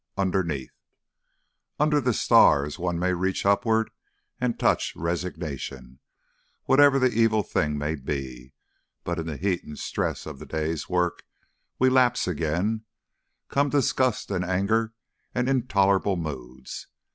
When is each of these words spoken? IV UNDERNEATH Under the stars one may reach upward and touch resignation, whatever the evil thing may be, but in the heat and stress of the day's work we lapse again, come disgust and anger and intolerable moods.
IV 0.17 0.21
UNDERNEATH 0.23 0.71
Under 1.79 2.01
the 2.01 2.11
stars 2.11 2.79
one 2.79 2.97
may 2.97 3.13
reach 3.13 3.45
upward 3.45 3.91
and 4.39 4.57
touch 4.57 4.95
resignation, 4.95 5.99
whatever 6.63 6.97
the 6.97 7.11
evil 7.11 7.43
thing 7.43 7.77
may 7.77 7.93
be, 7.93 8.51
but 9.03 9.19
in 9.19 9.27
the 9.27 9.37
heat 9.37 9.63
and 9.63 9.77
stress 9.77 10.25
of 10.25 10.39
the 10.39 10.47
day's 10.47 10.89
work 10.89 11.21
we 11.77 11.87
lapse 11.87 12.27
again, 12.27 12.83
come 13.47 13.69
disgust 13.69 14.31
and 14.31 14.43
anger 14.43 14.93
and 15.35 15.47
intolerable 15.47 16.17
moods. 16.17 16.87